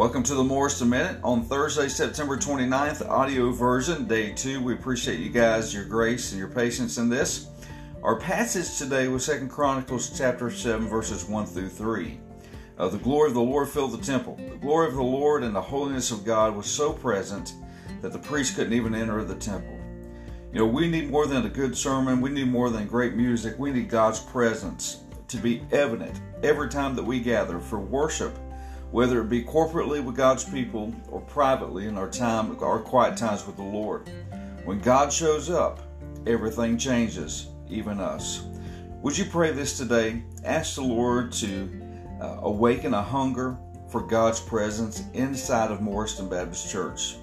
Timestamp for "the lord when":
33.56-34.80